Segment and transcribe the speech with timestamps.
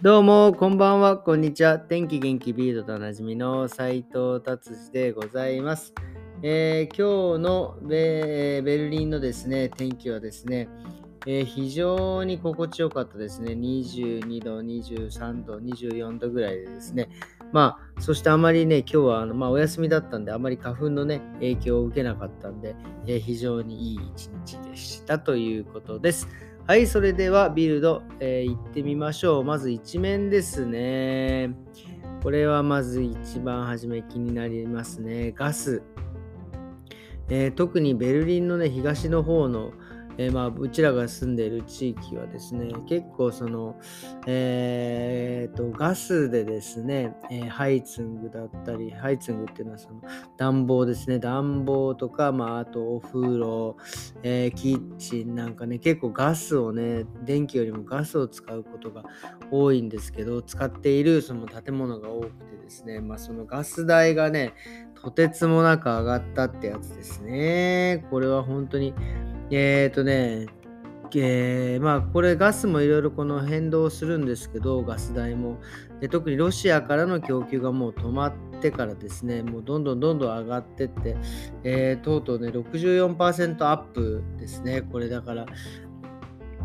[0.00, 1.76] どうも、こんばんは、こんにちは。
[1.76, 5.92] 天気元気ビートとおなじみの斉藤達治でございます。
[6.40, 10.68] えー、今日のベルリンのですね、天気はですね、
[11.26, 13.54] えー、非常に心地よかったですね。
[13.54, 17.08] 22度、23度、24度ぐらいでですね。
[17.52, 22.76] まあ、そしてあまりね、今日はあの、まあ、お休みだったんで、あまり花粉のね、影響を受けなかったんで、
[23.08, 26.28] えー、非常にいい一日でしたということです。
[26.68, 29.44] はい、それではビルド、えー、行ってみましょう。
[29.44, 31.56] まず一面ですね。
[32.22, 35.32] これはまず一番初め気になりますね。
[35.32, 35.82] ガス。
[37.30, 39.72] えー、特にベルリンのね、東の方の、
[40.18, 43.76] えー、まあ、うちらが住んでいる地域はですね、結構その、
[44.26, 50.02] えー、と、ガスでですね、えー、ハイツングだったり、ハイツングっていうのはその
[50.36, 53.76] 暖房ですね、暖房とか、まあ、あとお風呂、
[54.24, 59.04] えキッチンなんかね、結構ガスをね、電気よりもガスを使うことが
[59.52, 64.54] 多いんですけど、使っているその建物が多くてですね、まあ、そのガス代がね、
[65.00, 68.04] とてつもなく上がったってやつですね。
[68.10, 68.94] これは本当に
[69.50, 70.46] えっ、ー、とね、
[71.16, 75.58] えー、まあこれガスもいろいろこの変動するんですけどガス代も。
[76.00, 81.16] で特にロシアからの供給がもう止まってからですねもうどんどんどんどん上がってって、
[81.64, 85.46] えー、とうとうね64%アップですねこれだから。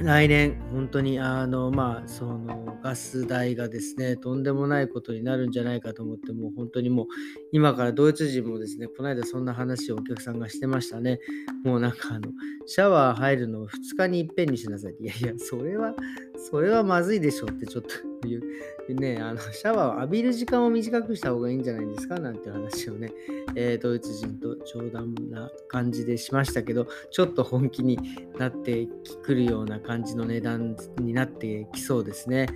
[0.00, 7.06] 来年、本当に、あの、まあ、その、ガス代がですね、とんでもないことになるんじゃないかと思って、もう本当にもう、
[7.54, 11.20] 今からドイツ人もですね、この間そんな話をお客さんがしてましたね。
[11.62, 12.32] もうなんか、あの、
[12.66, 14.96] シャワー入るのを2日にいっぺんにしなさい。
[14.98, 15.94] いやいや、それは、
[16.36, 17.94] それはまずいでしょってちょっと
[18.26, 18.94] 言う。
[18.94, 22.18] ね、あの、シャワーを浴びる時間を短くした方がいいんじゃないですか？
[22.18, 23.12] なんて話をね、
[23.54, 28.00] えー、ドイツ人と冗談な感じでしましたけど、ちょっと本気に
[28.36, 28.88] なって
[29.22, 32.48] くるような感じの値段になってきそうですね。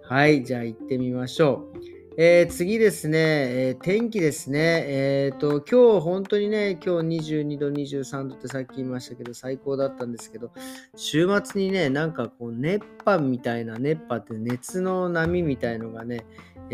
[0.00, 1.95] はい、じゃあ行ってみましょう。
[2.18, 4.84] えー、次ですね、えー、天気ですね。
[4.88, 10.50] えっ、ー、と、今日本当にね、今日22度、23度ってさっき言いましたけど、最高だったんですけど、
[10.96, 16.24] 週末にね、なんかこう、熱波みたいな、熱波って熱の波みたいのがね、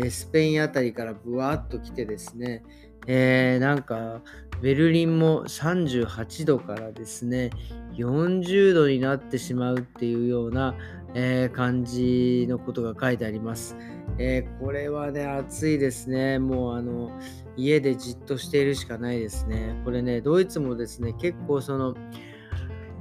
[0.09, 2.63] スペインあたりからブワーッと来てですね、
[3.07, 4.21] えー、なんか、
[4.61, 7.49] ベルリンも38度からですね、
[7.95, 10.75] 40度になってしまうっていうような、
[11.13, 13.75] えー、感じのことが書いてあります。
[14.17, 16.39] えー、これはね、暑いですね。
[16.39, 17.11] もうあの、
[17.57, 19.79] 家でじっとしているしかないですね。
[19.83, 21.95] これね、ドイツもですね、結構その、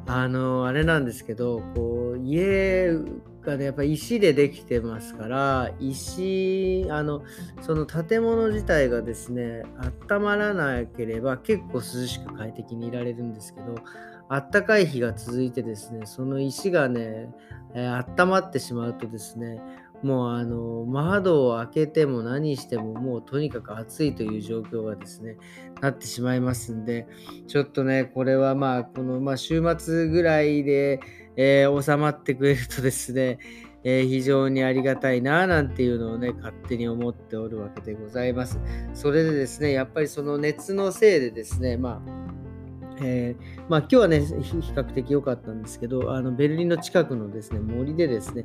[0.07, 2.91] あの、あれなんですけど、こう、家
[3.43, 7.23] がね、やっぱ石でできてますから、石、あの、
[7.61, 9.63] その建物自体がですね、
[10.11, 13.75] 温まらなければ結構涼しく快適にいられるんですけど、
[14.29, 17.29] あったかい日が続いてですね、その石がね、
[17.75, 19.61] えー、温まってしまうとですね、
[20.03, 25.37] もうあの窓を開けても何してももうとにかく暑いという状況がですね、
[25.81, 27.07] なってしまいますんで、
[27.47, 31.01] ちょっとね、これはまあ、このまあ週末ぐらいで、
[31.37, 33.39] えー、収まってくれるとですね、
[33.85, 38.61] えー、非常にありがたいななんていうのをね、勝手に思っておるわけでございます。
[38.95, 42.23] それでですね、やっぱりその熱のせいでですね、まあ、
[43.03, 48.45] えー、まあ今日はね、比較的良かったんですけど、あのベルリンの近くのですね、森でですね、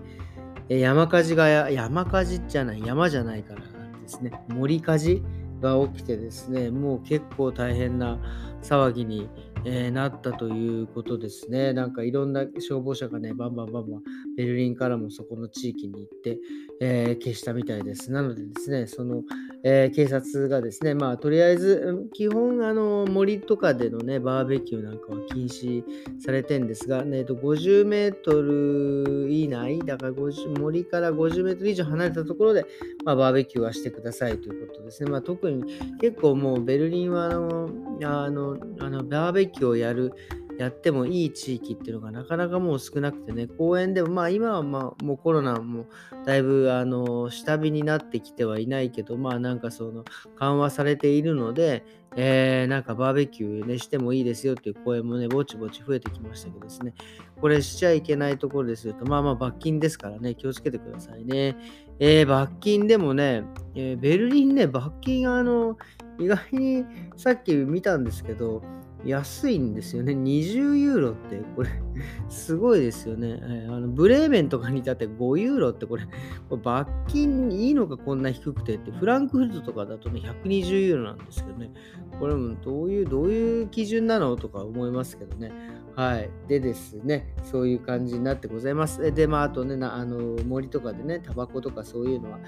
[0.69, 3.65] 山火事が、山火事じゃない、山じゃないからで
[4.07, 5.23] すね、森火事
[5.61, 8.19] が起きてですね、もう結構大変な
[8.61, 9.29] 騒ぎに
[9.69, 11.73] えー、なったということですね。
[11.73, 14.03] なんかいろんな消防車がね、バンバンバンバン
[14.37, 16.39] ベルリンからもそこの地域に行って、
[16.79, 18.09] えー、消したみたいです。
[18.09, 19.23] なのでですね、その、
[19.63, 25.83] えー、警察がですね、まあとりあえず、基本あの森とかでのね、バーベキューなんかは禁止
[26.19, 32.65] されてんですが、ね、と50メートル以内、だから森から50メートル以上離れたところで、
[33.03, 35.09] まあ、バーベキューはしてくださいということですね。
[35.09, 35.63] まあ特に
[35.99, 37.69] 結構もうベルリンはあの、
[38.03, 40.13] あの、あのバーベキューをやる、
[40.57, 45.85] やってもいい地域っていうのがなかなかもう少なくてね、公園でも、まあ今はまあもうコロナも
[46.25, 50.03] だいぶあの下火になってきてはいないけど、まあなんかその
[50.35, 56.95] 緩和されているので、えー、なんかバーベキューね、してもいいですよっていう公園もね、ぼちぼち増えてきましたけどですね、
[57.39, 61.55] これしちゃいけないところですよと、まあまあ罰金ですからね、気をつけてくださいね。
[61.99, 63.43] えー、罰金でもね、
[63.75, 65.77] えー、ベルリンね、罰金あの、
[66.19, 66.83] 意外に
[67.15, 68.63] さっき見たんですけど、
[69.05, 70.13] 安いんですよね。
[70.13, 71.69] 20ユーロって、これ、
[72.29, 73.39] すごいですよね。
[73.41, 76.03] えー、あのブレーメンとかに至って5ユーロってこれ、
[76.49, 81.71] これ罰金いいのかこんな低くてって、フランクフルトとかだとね、120ユーロなんですけどね。
[82.19, 85.51] これもどういう、どういう基準なのとか思いますけどね。
[85.97, 86.29] はい。
[86.47, 89.11] でですね、そういう感じになってございます。
[89.15, 92.39] で、まあ、あとねな、あの森とかでね、タバコとかそういうのは、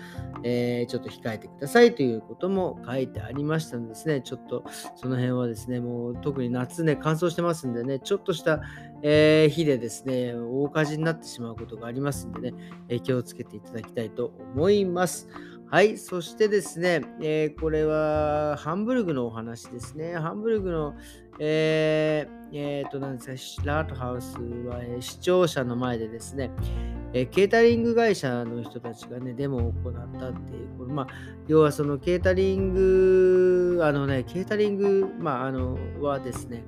[0.43, 4.65] えー、ちょっと控えてくださいということも書いてありましたのでですね、ちょっと
[4.95, 8.61] その辺はですね、もう特に夏ね、乾燥してますんでね、ちょっとした、
[9.01, 12.53] えー、火でですね、大火事になってしまうことがありますんでね、
[12.87, 15.27] えー、気をつけていただきたいと思います。
[15.71, 20.15] はい、そしてですね、えー、これはハンブルグのお話ですね。
[20.17, 20.95] ハンブルグの、
[21.39, 24.35] えー、えー、と、なんですか、ラートハウス
[24.67, 26.51] は、えー、視聴者の前でですね、
[27.13, 31.07] えー、ケータリング会社の人たちがね、デモを行ったっていう、まあ、
[31.47, 36.65] 要はそのケータリング、あのね、ケータリング、まあ、あの、はですね、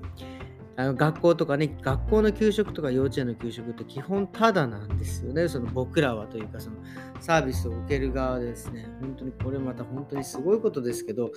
[0.77, 5.47] あの学校とかね、学校の給食とか幼稚園の給食って基本タダなんですよね。
[5.47, 6.77] その僕らはというか、その
[7.19, 8.87] サービスを受ける側ですね。
[9.01, 11.31] 本当にこれまた本当にすごいことですけど、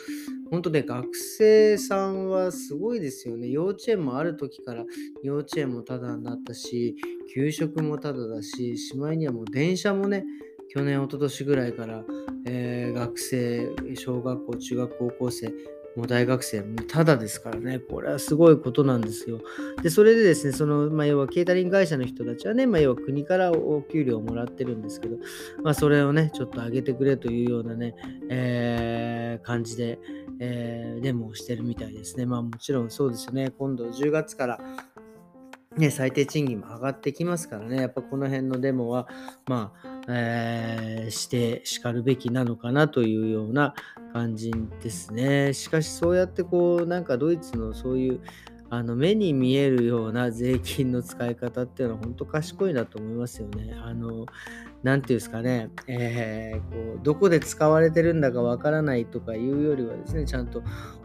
[0.51, 3.49] 本当ね、学生さんはすごいですよね。
[3.49, 4.85] 幼稚園もある時から
[5.23, 6.97] 幼稚園もタダになったし、
[7.35, 10.25] 給食もタダだし、しまいにはもう電車もね、
[10.69, 12.05] 去年、一昨年ぐらいから、
[12.47, 15.53] えー、学生、小学校、中学校、高校生、
[15.96, 19.41] もう大学生、ただですからね、これはすごいことなんですよ。
[19.82, 25.19] で、それでですね、その、まあ、要はケータリング会社の人たちはね、まあ、要は国からお給料をもらってるんですけど、
[25.62, 27.94] まあ、それをね、ちょっと上げてくれというようなね、
[28.29, 30.00] えー、感じで、
[30.41, 32.26] えー、デモをしてるみたいですね。
[32.26, 34.61] まあ、もちろんそうですよね、今度10月から、
[35.76, 39.09] ね、最低賃金も上がってきますからね、やっぱこの辺のデモは、
[39.47, 43.75] まあ、えー、してしかるべきなのかなというような
[44.12, 45.53] 感じですね。
[45.53, 48.21] しかしそうやってこうなんかドイツのそういう
[48.71, 53.75] あの目に見えるような税金の使い方っていうのは本当賢いなと思いますよね。
[53.82, 54.27] あの
[54.82, 60.62] 何て言うんですかね、えー、こうどこで使われてるんだかわからないとかいうよりはですねちゃんと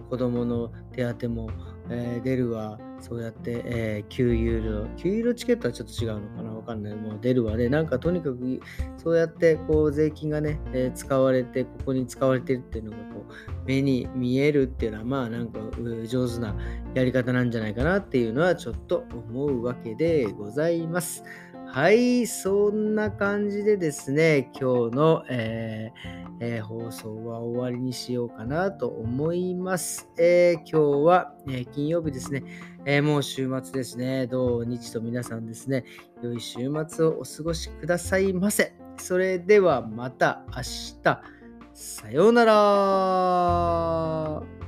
[0.10, 1.50] 子どもの手当も、
[1.90, 6.52] えー、出るわそうやって、えー、9ユーロ、9ユーロチケットはちょっと違うのかな？
[6.52, 6.96] わかんない。
[6.96, 7.70] もう出るわね。
[7.70, 8.60] なんかとにかく、
[8.98, 13.34] そうやってこう税金がね、えー、使われて、ここに使われてるっていうのがこう
[13.66, 15.60] 目に見えるっていうのは、まあなんか
[16.08, 16.56] 上手な
[16.94, 21.24] やり方なんじゃないかなっていうのはちょっと思うわけでございます。
[21.72, 30.10] はい、そんな感じでですね、今日の、えーえー、放送は終わりにしようかなと思います。
[30.18, 32.44] えー、今日は、え金曜日ですね、
[32.86, 35.86] えもう週末ですね、土日と皆さんですね、
[36.24, 38.74] 良い週末をお過ごしくださいませ。
[38.98, 40.64] それではまた明
[41.04, 41.22] 日。
[41.74, 44.59] さようなら。